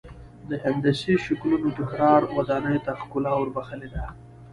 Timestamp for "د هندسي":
0.49-1.13